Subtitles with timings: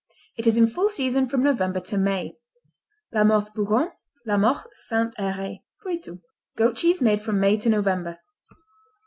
[0.35, 2.33] It is in full season from November to May.
[3.13, 3.91] Lamothe Bougon,
[4.25, 5.13] La Mothe St.
[5.17, 6.21] Heray Poitou
[6.57, 8.17] Goat cheese made from May to November.